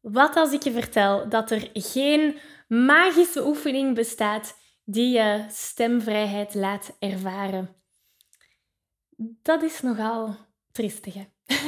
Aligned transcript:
Wat 0.00 0.36
als 0.36 0.52
ik 0.52 0.62
je 0.62 0.72
vertel 0.72 1.28
dat 1.28 1.50
er 1.50 1.70
geen 1.72 2.38
magische 2.68 3.46
oefening 3.46 3.94
bestaat 3.94 4.58
die 4.84 5.10
je 5.10 5.44
stemvrijheid 5.50 6.54
laat 6.54 6.96
ervaren? 6.98 7.74
Dat 9.42 9.62
is 9.62 9.80
nogal 9.80 10.36
triestig, 10.72 11.14
hè? 11.14 11.24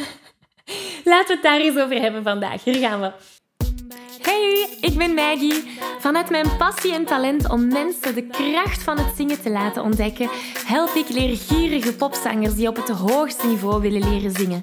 Laten 1.04 1.26
we 1.26 1.32
het 1.32 1.42
daar 1.42 1.60
eens 1.60 1.79
over 1.79 2.00
hebben 2.00 2.22
vandaag. 2.22 2.64
Hier 2.64 2.74
gaan 2.74 3.00
we. 3.00 3.12
Hey, 4.23 4.77
ik 4.80 4.99
ben 4.99 5.14
Maggie. 5.14 5.79
Vanuit 5.99 6.30
mijn 6.30 6.57
passie 6.57 6.95
en 6.95 7.05
talent 7.05 7.51
om 7.51 7.69
mensen 7.69 8.14
de 8.14 8.27
kracht 8.27 8.83
van 8.83 8.99
het 8.99 9.17
zingen 9.17 9.43
te 9.43 9.51
laten 9.51 9.83
ontdekken, 9.83 10.29
help 10.67 10.95
ik 10.95 11.09
leergierige 11.09 11.95
popzangers 11.95 12.55
die 12.55 12.69
op 12.69 12.77
het 12.77 12.89
hoogste 12.89 13.46
niveau 13.46 13.80
willen 13.80 14.09
leren 14.11 14.30
zingen. 14.30 14.62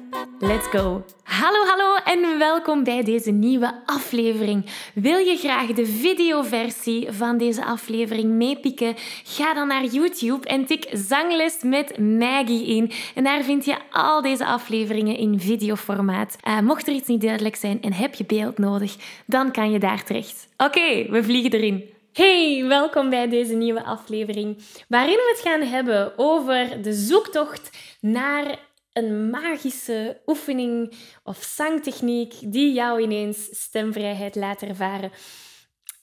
Let's 0.43 0.67
go! 0.67 1.03
Hallo, 1.23 1.65
hallo 1.65 1.95
en 2.03 2.37
welkom 2.37 2.83
bij 2.83 3.03
deze 3.03 3.31
nieuwe 3.31 3.81
aflevering. 3.85 4.65
Wil 4.93 5.17
je 5.17 5.37
graag 5.37 5.67
de 5.67 5.85
videoversie 5.85 7.11
van 7.11 7.37
deze 7.37 7.65
aflevering 7.65 8.31
meepikken? 8.31 8.95
Ga 9.23 9.53
dan 9.53 9.67
naar 9.67 9.85
YouTube 9.85 10.47
en 10.47 10.65
tik 10.65 10.89
Zangles 10.91 11.57
met 11.63 11.97
Maggie 11.99 12.65
in. 12.65 12.91
En 13.15 13.23
daar 13.23 13.43
vind 13.43 13.65
je 13.65 13.77
al 13.91 14.21
deze 14.21 14.45
afleveringen 14.45 15.17
in 15.17 15.39
videoformaat. 15.39 16.37
Uh, 16.47 16.59
mocht 16.59 16.87
er 16.87 16.93
iets 16.93 17.07
niet 17.07 17.21
duidelijk 17.21 17.55
zijn 17.55 17.81
en 17.81 17.93
heb 17.93 18.13
je 18.13 18.25
beeld 18.25 18.57
nodig, 18.57 18.95
dan 19.25 19.51
kan 19.51 19.71
je 19.71 19.79
daar 19.79 20.03
terecht. 20.03 20.47
Oké, 20.57 21.11
we 21.11 21.23
vliegen 21.23 21.51
erin. 21.51 21.89
Hey, 22.13 22.65
welkom 22.67 23.09
bij 23.09 23.29
deze 23.29 23.53
nieuwe 23.53 23.83
aflevering, 23.83 24.57
waarin 24.87 25.15
we 25.15 25.35
het 25.35 25.51
gaan 25.51 25.61
hebben 25.61 26.13
over 26.17 26.81
de 26.81 26.93
zoektocht 26.93 27.69
naar 27.99 28.69
een 28.93 29.29
magische 29.29 30.21
oefening 30.25 30.93
of 31.23 31.43
zangtechniek 31.43 32.33
die 32.41 32.73
jou 32.73 33.01
ineens 33.01 33.47
stemvrijheid 33.51 34.35
laat 34.35 34.61
ervaren. 34.61 35.11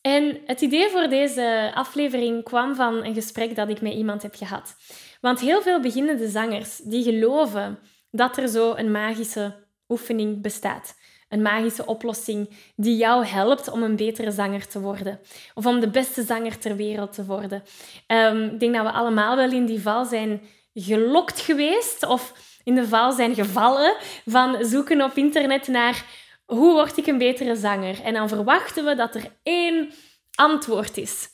En 0.00 0.40
het 0.46 0.60
idee 0.60 0.88
voor 0.88 1.08
deze 1.08 1.70
aflevering 1.74 2.44
kwam 2.44 2.74
van 2.74 3.04
een 3.04 3.14
gesprek 3.14 3.56
dat 3.56 3.68
ik 3.68 3.80
met 3.80 3.92
iemand 3.92 4.22
heb 4.22 4.34
gehad. 4.34 4.76
Want 5.20 5.40
heel 5.40 5.62
veel 5.62 5.80
beginnende 5.80 6.28
zangers 6.28 6.76
die 6.76 7.02
geloven 7.02 7.78
dat 8.10 8.36
er 8.36 8.48
zo 8.48 8.74
een 8.74 8.90
magische 8.90 9.54
oefening 9.88 10.42
bestaat. 10.42 10.96
Een 11.28 11.42
magische 11.42 11.86
oplossing 11.86 12.50
die 12.76 12.96
jou 12.96 13.24
helpt 13.24 13.70
om 13.70 13.82
een 13.82 13.96
betere 13.96 14.30
zanger 14.30 14.66
te 14.66 14.80
worden. 14.80 15.20
Of 15.54 15.66
om 15.66 15.80
de 15.80 15.90
beste 15.90 16.22
zanger 16.22 16.58
ter 16.58 16.76
wereld 16.76 17.12
te 17.12 17.24
worden. 17.24 17.62
Um, 18.06 18.44
ik 18.44 18.60
denk 18.60 18.74
dat 18.74 18.84
we 18.84 18.92
allemaal 18.92 19.36
wel 19.36 19.52
in 19.52 19.66
die 19.66 19.80
val 19.80 20.04
zijn 20.04 20.40
gelokt 20.74 21.40
geweest. 21.40 22.06
Of 22.06 22.32
in 22.62 22.74
de 22.74 22.88
val 22.88 23.12
zijn 23.12 23.34
gevallen 23.34 23.96
van 24.24 24.64
zoeken 24.64 25.02
op 25.02 25.14
internet 25.14 25.68
naar 25.68 26.04
hoe 26.46 26.72
word 26.72 26.96
ik 26.96 27.06
een 27.06 27.18
betere 27.18 27.56
zanger. 27.56 28.02
En 28.02 28.14
dan 28.14 28.28
verwachten 28.28 28.84
we 28.84 28.94
dat 28.94 29.14
er 29.14 29.38
één 29.42 29.92
antwoord 30.34 30.96
is. 30.96 31.28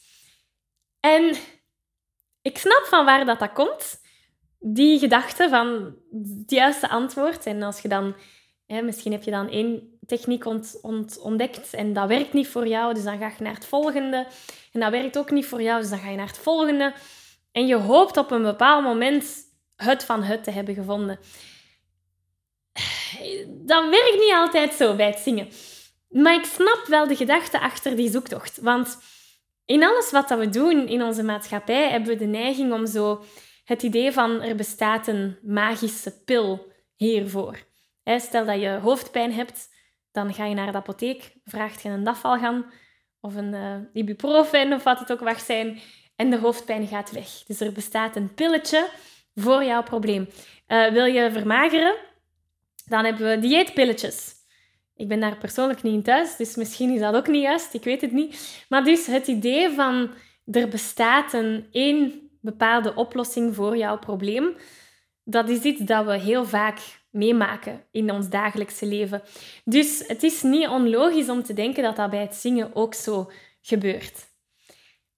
En 1.00 1.37
ik 2.43 2.59
snap 2.59 2.84
van 2.84 3.04
waar 3.04 3.25
dat, 3.25 3.38
dat 3.38 3.53
komt. 3.53 4.03
Die 4.59 4.99
gedachte 4.99 5.49
van 5.49 5.97
het 6.10 6.50
juiste 6.50 6.88
antwoord. 6.88 7.47
En 7.47 7.62
als 7.62 7.81
je 7.81 7.88
dan 7.88 8.15
Hè, 8.66 8.82
misschien 8.82 9.12
heb 9.12 9.22
je 9.22 9.31
dan 9.31 9.49
één 9.49 9.99
techniek 10.06 10.44
ont, 10.44 10.78
ont, 10.82 11.20
ontdekt 11.20 11.75
en 11.75 11.93
dat 11.93 12.09
werkt 12.09 12.32
niet 12.32 12.49
voor 12.49 12.66
jou, 12.66 12.94
dus 12.94 13.04
dan 13.04 13.19
ga 13.19 13.32
je 13.37 13.43
naar 13.43 13.54
het 13.54 13.66
volgende. 13.66 14.26
En 14.72 14.81
dat 14.81 14.91
werkt 14.91 15.19
ook 15.19 15.31
niet 15.31 15.47
voor 15.47 15.62
jou, 15.62 15.81
dus 15.81 15.91
dan 15.91 15.99
ga 15.99 16.10
je 16.10 16.16
naar 16.16 16.26
het 16.26 16.38
volgende. 16.38 16.93
En 17.53 17.66
je 17.66 17.75
hoopt 17.75 18.16
op 18.16 18.31
een 18.31 18.43
bepaald 18.43 18.84
moment 18.84 19.34
het 19.77 20.05
van 20.05 20.23
het 20.23 20.45
te 20.45 20.51
hebben 20.51 20.75
gevonden. 20.75 21.19
Dat 23.49 23.89
werkt 23.89 24.19
niet 24.19 24.35
altijd 24.35 24.73
zo 24.73 24.97
bij 24.97 25.07
het 25.07 25.19
zingen. 25.19 25.49
Maar 26.09 26.35
ik 26.35 26.45
snap 26.45 26.85
wel 26.87 27.07
de 27.07 27.17
gedachte 27.17 27.61
achter 27.61 27.97
die 27.97 28.11
zoektocht. 28.11 28.59
Want 28.61 28.99
in 29.65 29.85
alles 29.85 30.11
wat 30.11 30.29
we 30.29 30.49
doen 30.49 30.89
in 30.89 31.03
onze 31.03 31.23
maatschappij 31.23 31.91
hebben 31.91 32.09
we 32.09 32.17
de 32.17 32.27
neiging 32.27 32.73
om 32.73 32.87
zo 32.87 33.25
het 33.65 33.83
idee 33.83 34.12
van 34.12 34.43
er 34.43 34.57
bestaat 34.57 35.07
een 35.07 35.39
magische 35.43 36.23
pil 36.25 36.73
hiervoor. 36.97 37.59
Stel 38.05 38.45
dat 38.45 38.61
je 38.61 38.79
hoofdpijn 38.83 39.33
hebt, 39.33 39.69
dan 40.12 40.35
ga 40.35 40.45
je 40.45 40.55
naar 40.55 40.73
de 40.73 40.79
apotheek, 40.79 41.33
vraagt 41.45 41.83
je 41.83 41.89
een 41.89 42.05
dafalgan 42.05 42.65
of 43.21 43.35
een 43.35 43.53
uh, 43.53 43.77
ibuprofen 43.93 44.73
of 44.73 44.83
wat 44.83 44.99
het 44.99 45.12
ook 45.12 45.21
mag 45.21 45.41
zijn 45.41 45.81
en 46.17 46.31
de 46.31 46.39
hoofdpijn 46.39 46.87
gaat 46.87 47.11
weg. 47.11 47.29
Dus 47.47 47.61
er 47.61 47.73
bestaat 47.73 48.17
een 48.17 48.35
pilletje 48.35 48.89
voor 49.34 49.65
jouw 49.65 49.83
probleem. 49.83 50.28
Uh, 50.69 50.91
wil 50.91 51.05
je 51.05 51.31
vermageren? 51.33 51.95
Dan 52.87 53.05
hebben 53.05 53.28
we 53.28 53.39
dieetpilletjes. 53.39 54.33
Ik 54.97 55.09
ben 55.09 55.21
daar 55.21 55.37
persoonlijk 55.37 55.83
niet 55.83 55.95
in 55.95 56.03
thuis, 56.03 56.37
dus 56.37 56.55
misschien 56.55 56.91
is 56.91 57.00
dat 57.00 57.15
ook 57.15 57.27
niet 57.27 57.43
juist, 57.43 57.75
ik 57.75 57.84
weet 57.84 58.00
het 58.00 58.12
niet. 58.12 58.65
Maar 58.69 58.84
dus 58.84 59.06
het 59.06 59.27
idee 59.27 59.71
van 59.71 60.11
er 60.50 60.69
bestaat 60.69 61.33
een 61.33 61.67
één 61.71 62.31
bepaalde 62.41 62.94
oplossing 62.94 63.55
voor 63.55 63.77
jouw 63.77 63.99
probleem, 63.99 64.56
dat 65.25 65.49
is 65.49 65.62
iets 65.62 65.81
dat 65.81 66.05
we 66.05 66.19
heel 66.19 66.44
vaak 66.44 66.78
meemaken 67.11 67.84
in 67.91 68.11
ons 68.11 68.28
dagelijkse 68.28 68.87
leven. 68.87 69.23
Dus 69.65 70.05
het 70.06 70.23
is 70.23 70.43
niet 70.43 70.69
onlogisch 70.69 71.28
om 71.28 71.43
te 71.43 71.53
denken 71.53 71.83
dat 71.83 71.97
dat 71.97 72.11
bij 72.11 72.21
het 72.21 72.34
zingen 72.34 72.75
ook 72.75 72.94
zo 72.94 73.31
gebeurt. 73.62 74.27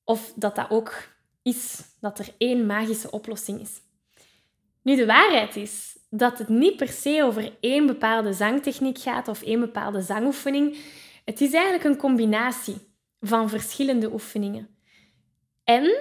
Of 0.05 0.32
dat 0.37 0.56
dat 0.56 0.71
ook 0.71 1.09
is, 1.43 1.82
dat 2.00 2.19
er 2.19 2.28
één 2.38 2.66
magische 2.66 3.10
oplossing 3.10 3.60
is. 3.60 3.81
Nu, 4.86 4.97
de 4.97 5.06
waarheid 5.06 5.56
is 5.56 5.98
dat 6.10 6.38
het 6.38 6.48
niet 6.48 6.76
per 6.76 6.88
se 6.88 7.22
over 7.24 7.56
één 7.60 7.86
bepaalde 7.86 8.32
zangtechniek 8.32 8.98
gaat 8.98 9.28
of 9.28 9.42
één 9.42 9.60
bepaalde 9.60 10.02
zangoefening. 10.02 10.76
Het 11.24 11.41
is 11.41 11.52
eigenlijk 11.52 11.84
een 11.84 11.97
combinatie 11.97 12.76
van 13.20 13.48
verschillende 13.48 14.12
oefeningen. 14.12 14.78
En 15.64 15.96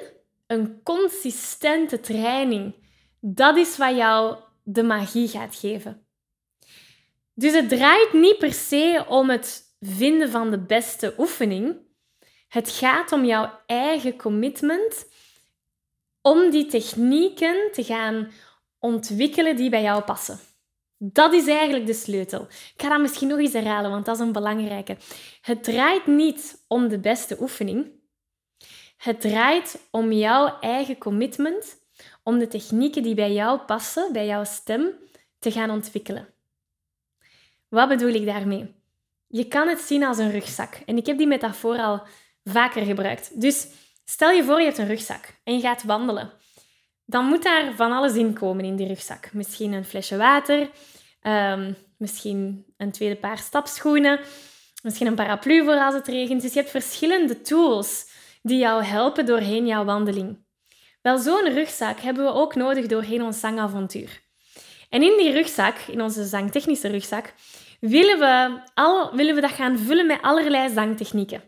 een 0.47 0.83
consistente 0.83 1.99
training. 1.99 2.75
Dat 3.19 3.57
is 3.57 3.77
wat 3.77 3.95
jou 3.95 4.37
de 4.63 4.83
magie 4.83 5.27
gaat 5.27 5.55
geven. 5.55 6.05
Dus 7.33 7.53
het 7.53 7.69
draait 7.69 8.13
niet 8.13 8.37
per 8.37 8.53
se 8.53 9.05
om 9.07 9.29
het 9.29 9.75
vinden 9.79 10.29
van 10.29 10.51
de 10.51 10.59
beste 10.59 11.13
oefening. 11.17 11.77
Het 12.47 12.69
gaat 12.69 13.11
om 13.11 13.25
jouw 13.25 13.59
eigen 13.65 14.17
commitment 14.17 15.07
om 16.21 16.49
die 16.49 16.65
technieken 16.65 17.69
te 17.71 17.83
gaan 17.83 18.31
ontwikkelen 18.85 19.55
die 19.55 19.69
bij 19.69 19.81
jou 19.81 20.03
passen. 20.03 20.39
Dat 20.97 21.33
is 21.33 21.47
eigenlijk 21.47 21.85
de 21.85 21.93
sleutel. 21.93 22.41
Ik 22.41 22.81
ga 22.81 22.89
dat 22.89 23.01
misschien 23.01 23.27
nog 23.27 23.39
eens 23.39 23.53
herhalen, 23.53 23.91
want 23.91 24.05
dat 24.05 24.15
is 24.15 24.21
een 24.21 24.31
belangrijke. 24.31 24.97
Het 25.41 25.63
draait 25.63 26.07
niet 26.07 26.63
om 26.67 26.87
de 26.87 26.99
beste 26.99 27.37
oefening. 27.41 27.91
Het 28.97 29.21
draait 29.21 29.79
om 29.91 30.11
jouw 30.11 30.59
eigen 30.59 30.97
commitment 30.97 31.77
om 32.23 32.39
de 32.39 32.47
technieken 32.47 33.03
die 33.03 33.15
bij 33.15 33.33
jou 33.33 33.59
passen, 33.59 34.13
bij 34.13 34.25
jouw 34.25 34.43
stem, 34.43 34.93
te 35.39 35.51
gaan 35.51 35.69
ontwikkelen. 35.69 36.27
Wat 37.69 37.87
bedoel 37.87 38.13
ik 38.13 38.25
daarmee? 38.25 38.75
Je 39.27 39.47
kan 39.47 39.67
het 39.67 39.79
zien 39.79 40.03
als 40.03 40.17
een 40.17 40.31
rugzak. 40.31 40.73
En 40.85 40.97
ik 40.97 41.05
heb 41.05 41.17
die 41.17 41.27
metafoor 41.27 41.77
al 41.77 42.03
vaker 42.43 42.85
gebruikt. 42.85 43.41
Dus 43.41 43.67
stel 44.05 44.31
je 44.31 44.43
voor 44.43 44.59
je 44.59 44.65
hebt 44.65 44.77
een 44.77 44.87
rugzak 44.87 45.39
en 45.43 45.53
je 45.53 45.61
gaat 45.61 45.83
wandelen. 45.83 46.31
Dan 47.05 47.25
moet 47.25 47.43
daar 47.43 47.73
van 47.75 47.91
alles 47.91 48.13
in 48.13 48.33
komen 48.33 48.65
in 48.65 48.75
die 48.75 48.87
rugzak. 48.87 49.33
Misschien 49.33 49.73
een 49.73 49.85
flesje 49.85 50.17
water, 50.17 50.69
ehm, 51.21 51.73
misschien 51.97 52.65
een 52.77 52.91
tweede 52.91 53.15
paar 53.15 53.37
stapschoenen, 53.37 54.19
misschien 54.83 55.07
een 55.07 55.15
paraplu 55.15 55.63
voor 55.63 55.79
als 55.79 55.93
het 55.93 56.07
regent. 56.07 56.41
Dus 56.41 56.53
je 56.53 56.59
hebt 56.59 56.71
verschillende 56.71 57.41
tools 57.41 58.09
die 58.41 58.57
jou 58.57 58.83
helpen 58.83 59.25
doorheen 59.25 59.67
jouw 59.67 59.85
wandeling. 59.85 60.43
Wel, 61.01 61.17
zo'n 61.17 61.53
rugzak 61.53 61.99
hebben 61.99 62.23
we 62.23 62.31
ook 62.31 62.55
nodig 62.55 62.85
doorheen 62.85 63.21
ons 63.21 63.39
zangavontuur. 63.39 64.21
En 64.89 65.01
in 65.01 65.17
die 65.17 65.31
rugzak, 65.31 65.77
in 65.77 66.01
onze 66.01 66.25
zangtechnische 66.25 66.87
rugzak, 66.87 67.33
willen 67.79 68.19
we, 68.19 68.61
al, 68.73 69.15
willen 69.15 69.35
we 69.35 69.41
dat 69.41 69.51
gaan 69.51 69.77
vullen 69.77 70.07
met 70.07 70.21
allerlei 70.21 70.73
zangtechnieken. 70.73 71.43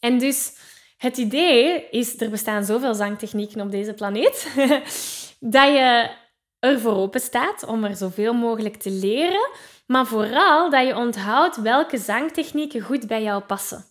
En 0.00 0.18
dus 0.18 0.52
Het 0.96 1.16
idee 1.16 1.88
is, 1.90 2.20
er 2.20 2.30
bestaan 2.30 2.64
zoveel 2.64 2.94
zangtechnieken 2.94 3.60
op 3.60 3.70
deze 3.70 3.94
planeet, 3.94 4.46
dat 5.40 5.66
je 5.66 6.10
ervoor 6.58 6.94
open 6.94 7.20
staat 7.20 7.66
om 7.66 7.84
er 7.84 7.96
zoveel 7.96 8.34
mogelijk 8.34 8.76
te 8.76 8.90
leren, 8.90 9.50
maar 9.86 10.06
vooral 10.06 10.70
dat 10.70 10.86
je 10.86 10.96
onthoudt 10.96 11.56
welke 11.56 11.98
zangtechnieken 11.98 12.80
goed 12.80 13.06
bij 13.06 13.22
jou 13.22 13.42
passen. 13.42 13.84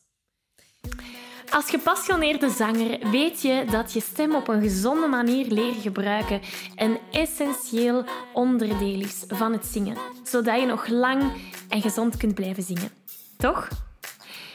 Als 1.49 1.69
gepassioneerde 1.69 2.49
zanger 2.49 3.09
weet 3.11 3.41
je 3.41 3.65
dat 3.71 3.93
je 3.93 3.99
stem 3.99 4.35
op 4.35 4.47
een 4.47 4.61
gezonde 4.61 5.07
manier 5.07 5.47
leren 5.47 5.81
gebruiken 5.81 6.41
een 6.75 6.99
essentieel 7.11 8.03
onderdeel 8.33 8.99
is 8.99 9.23
van 9.27 9.51
het 9.51 9.65
zingen, 9.65 9.97
zodat 10.23 10.59
je 10.59 10.65
nog 10.65 10.87
lang 10.87 11.31
en 11.69 11.81
gezond 11.81 12.17
kunt 12.17 12.35
blijven 12.35 12.63
zingen. 12.63 12.89
Toch? 13.37 13.84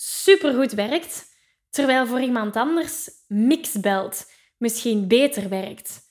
supergoed 0.00 0.72
werkt, 0.72 1.24
terwijl 1.70 2.06
voor 2.06 2.20
iemand 2.20 2.56
anders 2.56 3.10
mixbelt 3.26 4.30
misschien 4.56 5.08
beter 5.08 5.48
werkt. 5.48 6.06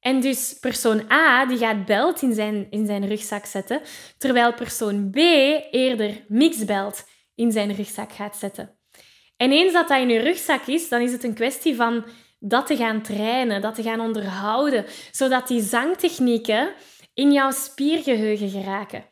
En 0.00 0.20
dus 0.20 0.56
persoon 0.60 1.10
A 1.10 1.46
die 1.46 1.58
gaat 1.58 1.84
belt 1.84 2.22
in 2.22 2.34
zijn, 2.34 2.66
in 2.70 2.86
zijn 2.86 3.08
rugzak 3.08 3.44
zetten, 3.44 3.80
terwijl 4.18 4.54
persoon 4.54 5.10
B 5.10 5.16
eerder 5.70 6.24
mixbelt 6.28 7.04
in 7.34 7.52
zijn 7.52 7.74
rugzak 7.74 8.12
gaat 8.12 8.36
zetten. 8.36 8.78
En 9.36 9.52
eens 9.52 9.72
dat 9.72 9.88
dat 9.88 10.00
in 10.00 10.08
je 10.08 10.18
rugzak 10.18 10.66
is, 10.66 10.88
dan 10.88 11.00
is 11.00 11.12
het 11.12 11.24
een 11.24 11.34
kwestie 11.34 11.76
van 11.76 12.04
dat 12.38 12.66
te 12.66 12.76
gaan 12.76 13.02
trainen, 13.02 13.60
dat 13.60 13.74
te 13.74 13.82
gaan 13.82 14.00
onderhouden, 14.00 14.84
zodat 15.10 15.48
die 15.48 15.62
zangtechnieken 15.62 16.74
in 17.14 17.32
jouw 17.32 17.50
spiergeheugen 17.50 18.50
geraken. 18.50 19.04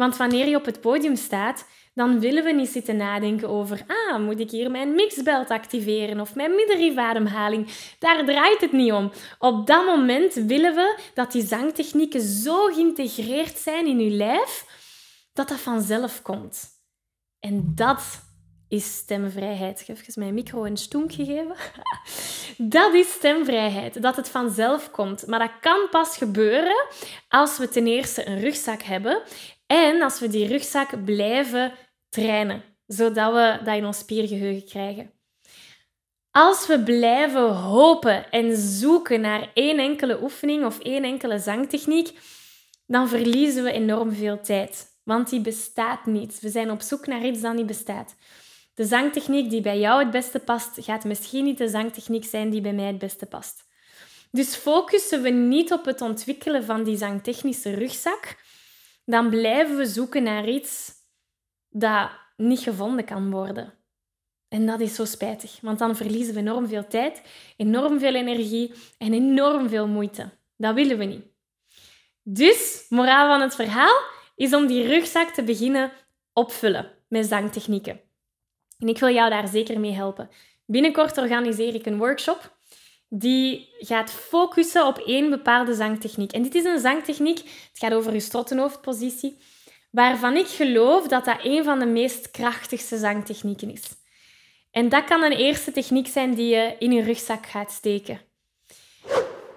Want 0.00 0.16
wanneer 0.16 0.48
je 0.48 0.56
op 0.56 0.64
het 0.64 0.80
podium 0.80 1.16
staat, 1.16 1.66
dan 1.94 2.20
willen 2.20 2.44
we 2.44 2.52
niet 2.52 2.68
zitten 2.68 2.96
nadenken 2.96 3.48
over, 3.48 3.84
ah, 3.86 4.18
moet 4.18 4.40
ik 4.40 4.50
hier 4.50 4.70
mijn 4.70 4.94
mixbelt 4.94 5.50
activeren 5.50 6.20
of 6.20 6.34
mijn 6.34 6.54
middenrifademhaling. 6.54 7.68
Daar 7.98 8.24
draait 8.24 8.60
het 8.60 8.72
niet 8.72 8.92
om. 8.92 9.12
Op 9.38 9.66
dat 9.66 9.84
moment 9.84 10.34
willen 10.34 10.74
we 10.74 10.98
dat 11.14 11.32
die 11.32 11.46
zangtechnieken 11.46 12.20
zo 12.20 12.66
geïntegreerd 12.66 13.58
zijn 13.58 13.86
in 13.86 14.00
je 14.00 14.10
lijf, 14.10 14.64
dat 15.32 15.48
dat 15.48 15.60
vanzelf 15.60 16.22
komt. 16.22 16.68
En 17.38 17.72
dat 17.74 18.22
is 18.68 18.96
stemvrijheid. 18.96 19.80
Ik 19.80 19.86
heb 19.86 20.14
mijn 20.14 20.34
micro 20.34 20.64
een 20.64 20.76
stoenk 20.76 21.12
gegeven. 21.12 21.54
Dat 22.56 22.94
is 22.94 23.12
stemvrijheid, 23.12 24.02
dat 24.02 24.16
het 24.16 24.28
vanzelf 24.28 24.90
komt. 24.90 25.26
Maar 25.26 25.38
dat 25.38 25.60
kan 25.60 25.86
pas 25.90 26.16
gebeuren 26.16 26.86
als 27.28 27.58
we 27.58 27.68
ten 27.68 27.86
eerste 27.86 28.28
een 28.28 28.40
rugzak 28.40 28.82
hebben 28.82 29.22
en 29.70 30.02
als 30.02 30.20
we 30.20 30.28
die 30.28 30.46
rugzak 30.46 31.04
blijven 31.04 31.72
trainen, 32.08 32.62
zodat 32.86 33.32
we 33.32 33.64
dat 33.64 33.76
in 33.76 33.86
ons 33.86 33.98
spiergeheugen 33.98 34.64
krijgen. 34.64 35.10
Als 36.30 36.66
we 36.66 36.82
blijven 36.82 37.54
hopen 37.54 38.30
en 38.30 38.56
zoeken 38.56 39.20
naar 39.20 39.50
één 39.54 39.78
enkele 39.78 40.22
oefening 40.22 40.64
of 40.64 40.78
één 40.78 41.04
enkele 41.04 41.38
zangtechniek, 41.38 42.18
dan 42.86 43.08
verliezen 43.08 43.64
we 43.64 43.72
enorm 43.72 44.12
veel 44.12 44.40
tijd. 44.40 44.86
Want 45.04 45.30
die 45.30 45.40
bestaat 45.40 46.06
niet. 46.06 46.40
We 46.40 46.48
zijn 46.48 46.70
op 46.70 46.80
zoek 46.80 47.06
naar 47.06 47.24
iets 47.24 47.40
dat 47.40 47.54
niet 47.54 47.66
bestaat. 47.66 48.16
De 48.74 48.84
zangtechniek 48.84 49.50
die 49.50 49.60
bij 49.60 49.78
jou 49.78 50.02
het 50.02 50.10
beste 50.10 50.38
past, 50.38 50.78
gaat 50.80 51.04
misschien 51.04 51.44
niet 51.44 51.58
de 51.58 51.68
zangtechniek 51.68 52.24
zijn 52.24 52.50
die 52.50 52.60
bij 52.60 52.72
mij 52.72 52.86
het 52.86 52.98
beste 52.98 53.26
past. 53.26 53.68
Dus 54.30 54.56
focussen 54.56 55.22
we 55.22 55.28
niet 55.28 55.72
op 55.72 55.84
het 55.84 56.00
ontwikkelen 56.00 56.64
van 56.64 56.84
die 56.84 56.96
zangtechnische 56.96 57.74
rugzak, 57.74 58.36
dan 59.10 59.28
blijven 59.30 59.76
we 59.76 59.86
zoeken 59.86 60.22
naar 60.22 60.48
iets 60.48 60.92
dat 61.68 62.10
niet 62.36 62.60
gevonden 62.60 63.04
kan 63.04 63.30
worden. 63.30 63.72
En 64.48 64.66
dat 64.66 64.80
is 64.80 64.94
zo 64.94 65.04
spijtig, 65.04 65.58
want 65.60 65.78
dan 65.78 65.96
verliezen 65.96 66.34
we 66.34 66.40
enorm 66.40 66.68
veel 66.68 66.86
tijd, 66.86 67.22
enorm 67.56 67.98
veel 67.98 68.14
energie 68.14 68.72
en 68.98 69.12
enorm 69.12 69.68
veel 69.68 69.86
moeite. 69.86 70.30
Dat 70.56 70.74
willen 70.74 70.98
we 70.98 71.04
niet. 71.04 71.24
Dus, 72.22 72.86
moraal 72.88 73.28
van 73.28 73.40
het 73.40 73.54
verhaal 73.54 74.00
is 74.36 74.54
om 74.54 74.66
die 74.66 74.86
rugzak 74.86 75.28
te 75.28 75.42
beginnen 75.42 75.92
opvullen 76.32 76.90
met 77.08 77.26
zangtechnieken. 77.26 78.00
En 78.78 78.88
ik 78.88 78.98
wil 78.98 79.08
jou 79.08 79.30
daar 79.30 79.48
zeker 79.48 79.80
mee 79.80 79.92
helpen. 79.92 80.30
Binnenkort 80.66 81.18
organiseer 81.18 81.74
ik 81.74 81.86
een 81.86 81.98
workshop 81.98 82.58
die 83.12 83.68
gaat 83.78 84.12
focussen 84.12 84.86
op 84.86 84.98
één 84.98 85.30
bepaalde 85.30 85.74
zangtechniek. 85.74 86.32
En 86.32 86.42
dit 86.42 86.54
is 86.54 86.64
een 86.64 86.80
zangtechniek, 86.80 87.38
het 87.38 87.78
gaat 87.78 87.92
over 87.92 88.12
je 88.12 88.20
strottenhoofdpositie, 88.20 89.38
waarvan 89.90 90.36
ik 90.36 90.46
geloof 90.46 91.08
dat 91.08 91.24
dat 91.24 91.38
een 91.42 91.64
van 91.64 91.78
de 91.78 91.86
meest 91.86 92.30
krachtigste 92.30 92.98
zangtechnieken 92.98 93.70
is. 93.70 93.82
En 94.70 94.88
dat 94.88 95.04
kan 95.04 95.22
een 95.22 95.36
eerste 95.36 95.72
techniek 95.72 96.06
zijn 96.06 96.34
die 96.34 96.54
je 96.54 96.76
in 96.78 96.92
je 96.92 97.02
rugzak 97.02 97.46
gaat 97.46 97.72
steken. 97.72 98.20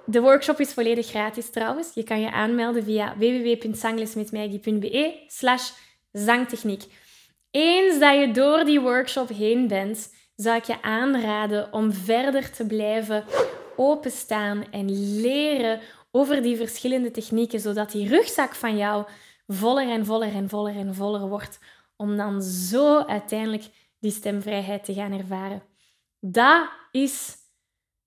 De 0.05 0.21
workshop 0.21 0.59
is 0.59 0.73
volledig 0.73 1.07
gratis 1.07 1.49
trouwens. 1.49 1.91
Je 1.93 2.03
kan 2.03 2.19
je 2.19 2.31
aanmelden 2.31 2.83
via 2.83 3.17
www.zanglesmetmaggie.be 3.17 5.23
slash 5.27 5.71
zangtechniek. 6.11 6.83
Eens 7.51 7.99
dat 7.99 8.19
je 8.19 8.31
door 8.31 8.63
die 8.63 8.79
workshop 8.79 9.29
heen 9.29 9.67
bent, 9.67 10.13
zou 10.43 10.57
ik 10.57 10.63
je 10.63 10.81
aanraden 10.81 11.73
om 11.73 11.93
verder 11.93 12.51
te 12.51 12.65
blijven 12.65 13.25
openstaan 13.75 14.71
en 14.71 15.19
leren 15.21 15.79
over 16.11 16.41
die 16.41 16.57
verschillende 16.57 17.11
technieken, 17.11 17.59
zodat 17.59 17.91
die 17.91 18.07
rugzak 18.07 18.55
van 18.55 18.77
jou 18.77 19.05
voller 19.47 19.89
en 19.89 20.05
voller 20.05 20.33
en 20.33 20.49
voller 20.49 20.75
en 20.75 20.95
voller 20.95 21.27
wordt, 21.27 21.59
om 21.95 22.17
dan 22.17 22.41
zo 22.41 22.97
uiteindelijk 22.97 23.63
die 23.99 24.11
stemvrijheid 24.11 24.83
te 24.83 24.93
gaan 24.93 25.11
ervaren. 25.11 25.63
Dat 26.19 26.69
is, 26.91 27.35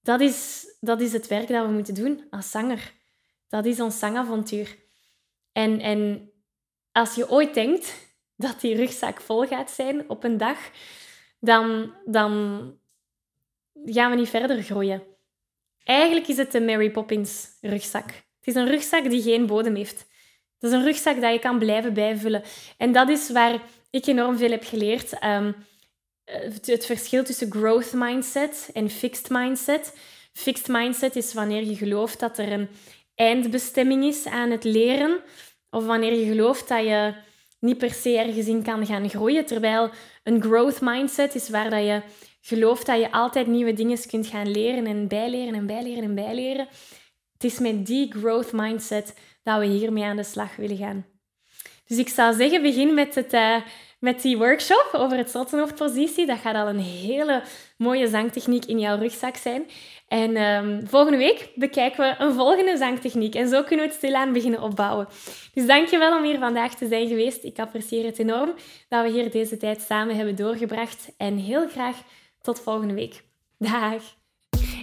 dat 0.02 0.20
is, 0.20 0.66
dat 0.80 1.00
is 1.00 1.12
het 1.12 1.26
werk 1.26 1.48
dat 1.48 1.66
we 1.66 1.72
moeten 1.72 1.94
doen 1.94 2.26
als 2.30 2.50
zanger. 2.50 2.92
Dat 3.48 3.64
is 3.64 3.80
ons 3.80 3.98
zangavontuur. 3.98 4.76
En, 5.52 5.80
en 5.80 6.30
als 6.92 7.14
je 7.14 7.30
ooit 7.30 7.54
denkt 7.54 7.94
dat 8.36 8.60
die 8.60 8.76
rugzak 8.76 9.20
vol 9.20 9.46
gaat 9.46 9.70
zijn 9.70 10.08
op 10.08 10.24
een 10.24 10.36
dag, 10.36 10.58
dan, 11.40 11.94
dan 12.04 12.32
gaan 13.84 14.10
we 14.10 14.16
niet 14.16 14.28
verder 14.28 14.62
groeien. 14.62 15.02
Eigenlijk 15.84 16.28
is 16.28 16.36
het 16.36 16.52
de 16.52 16.60
Mary 16.60 16.90
Poppins 16.90 17.48
rugzak. 17.60 18.08
Het 18.10 18.54
is 18.54 18.54
een 18.54 18.68
rugzak 18.68 19.10
die 19.10 19.22
geen 19.22 19.46
bodem 19.46 19.74
heeft. 19.74 19.98
Het 20.58 20.70
is 20.70 20.72
een 20.72 20.84
rugzak 20.84 21.20
dat 21.20 21.32
je 21.32 21.38
kan 21.38 21.58
blijven 21.58 21.94
bijvullen. 21.94 22.42
En 22.76 22.92
dat 22.92 23.08
is 23.08 23.30
waar 23.30 23.62
ik 23.90 24.06
enorm 24.06 24.36
veel 24.36 24.50
heb 24.50 24.64
geleerd. 24.64 25.24
Um, 25.24 25.54
het 26.64 26.86
verschil 26.86 27.24
tussen 27.24 27.50
growth 27.50 27.92
mindset 27.92 28.70
en 28.72 28.90
fixed 28.90 29.30
mindset. 29.30 29.96
Fixed 30.32 30.68
mindset 30.68 31.16
is 31.16 31.34
wanneer 31.34 31.64
je 31.64 31.76
gelooft 31.76 32.20
dat 32.20 32.38
er 32.38 32.52
een 32.52 32.68
eindbestemming 33.14 34.04
is 34.04 34.26
aan 34.26 34.50
het 34.50 34.64
leren. 34.64 35.22
Of 35.70 35.86
wanneer 35.86 36.14
je 36.14 36.26
gelooft 36.26 36.68
dat 36.68 36.84
je 36.84 37.14
niet 37.66 37.78
per 37.78 37.92
se 37.92 38.18
ergens 38.18 38.46
in 38.46 38.62
kan 38.62 38.86
gaan 38.86 39.08
groeien. 39.08 39.46
Terwijl 39.46 39.90
een 40.22 40.42
growth 40.42 40.80
mindset 40.80 41.34
is 41.34 41.48
waar 41.48 41.70
dat 41.70 41.84
je 41.84 42.02
gelooft 42.40 42.86
dat 42.86 43.00
je 43.00 43.12
altijd 43.12 43.46
nieuwe 43.46 43.72
dingen 43.72 44.06
kunt 44.06 44.26
gaan 44.26 44.50
leren 44.50 44.86
en 44.86 45.08
bijleren 45.08 45.54
en 45.54 45.66
bijleren 45.66 46.04
en 46.04 46.14
bijleren. 46.14 46.68
Het 47.32 47.44
is 47.44 47.58
met 47.58 47.86
die 47.86 48.12
growth 48.12 48.52
mindset 48.52 49.14
dat 49.42 49.58
we 49.58 49.66
hiermee 49.66 50.04
aan 50.04 50.16
de 50.16 50.22
slag 50.22 50.56
willen 50.56 50.76
gaan. 50.76 51.06
Dus 51.86 51.98
ik 51.98 52.08
zou 52.08 52.34
zeggen, 52.34 52.62
begin 52.62 52.94
met, 52.94 53.14
het, 53.14 53.32
uh, 53.32 53.56
met 53.98 54.22
die 54.22 54.36
workshop 54.36 54.88
over 54.92 55.16
het 55.16 55.30
slottenhoofdpositie. 55.30 56.26
Dat 56.26 56.38
gaat 56.38 56.54
al 56.54 56.68
een 56.68 56.80
hele 56.80 57.42
mooie 57.78 58.08
zangtechniek 58.08 58.64
in 58.64 58.78
jouw 58.78 58.98
rugzak 58.98 59.36
zijn. 59.36 59.66
En 60.08 60.36
um, 60.36 60.88
volgende 60.88 61.18
week 61.18 61.48
bekijken 61.54 62.08
we 62.08 62.24
een 62.24 62.32
volgende 62.32 62.76
zangtechniek. 62.76 63.34
En 63.34 63.48
zo 63.48 63.62
kunnen 63.62 63.86
we 63.86 63.90
het 63.92 64.00
stilaan 64.00 64.32
beginnen 64.32 64.62
opbouwen. 64.62 65.08
Dus 65.54 65.66
dankjewel 65.66 66.16
om 66.16 66.24
hier 66.24 66.38
vandaag 66.38 66.74
te 66.74 66.88
zijn 66.88 67.08
geweest. 67.08 67.44
Ik 67.44 67.58
apprecieer 67.58 68.04
het 68.04 68.18
enorm 68.18 68.54
dat 68.88 69.04
we 69.04 69.10
hier 69.10 69.30
deze 69.30 69.56
tijd 69.56 69.80
samen 69.80 70.16
hebben 70.16 70.36
doorgebracht. 70.36 71.08
En 71.16 71.36
heel 71.36 71.68
graag 71.68 71.96
tot 72.42 72.60
volgende 72.60 72.94
week. 72.94 73.22
Dag! 73.58 74.02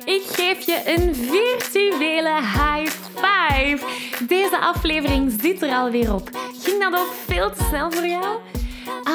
Ik 0.05 0.21
geef 0.21 0.65
je 0.65 0.81
een 0.85 1.15
virtuele 1.15 2.35
high 2.35 2.91
five. 3.15 3.85
Deze 4.27 4.59
aflevering 4.59 5.35
zit 5.41 5.61
er 5.61 5.69
alweer 5.69 6.13
op. 6.13 6.29
Ging 6.61 6.83
dat 6.83 6.99
ook 6.99 7.13
veel 7.13 7.51
te 7.51 7.63
snel 7.63 7.91
voor 7.91 8.07
jou? 8.07 8.39